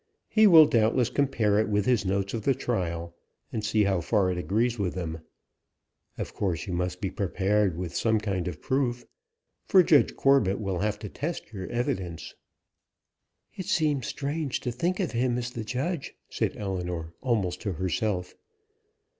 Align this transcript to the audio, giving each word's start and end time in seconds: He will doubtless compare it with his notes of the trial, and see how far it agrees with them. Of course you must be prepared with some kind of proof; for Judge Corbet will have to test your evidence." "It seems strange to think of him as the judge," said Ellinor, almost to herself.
He 0.29 0.47
will 0.47 0.65
doubtless 0.65 1.11
compare 1.11 1.59
it 1.59 1.69
with 1.69 1.85
his 1.85 2.07
notes 2.07 2.33
of 2.33 2.41
the 2.41 2.55
trial, 2.55 3.15
and 3.53 3.63
see 3.63 3.83
how 3.83 4.01
far 4.01 4.31
it 4.31 4.37
agrees 4.39 4.79
with 4.79 4.95
them. 4.95 5.19
Of 6.17 6.33
course 6.33 6.65
you 6.65 6.73
must 6.73 7.01
be 7.01 7.11
prepared 7.11 7.77
with 7.77 7.95
some 7.95 8.19
kind 8.19 8.47
of 8.47 8.63
proof; 8.63 9.05
for 9.67 9.83
Judge 9.83 10.15
Corbet 10.15 10.59
will 10.59 10.79
have 10.79 10.97
to 10.97 11.07
test 11.09 11.53
your 11.53 11.67
evidence." 11.67 12.33
"It 13.55 13.67
seems 13.67 14.07
strange 14.07 14.59
to 14.61 14.71
think 14.71 14.99
of 14.99 15.11
him 15.11 15.37
as 15.37 15.51
the 15.51 15.63
judge," 15.63 16.15
said 16.31 16.57
Ellinor, 16.57 17.13
almost 17.21 17.61
to 17.61 17.73
herself. 17.73 18.33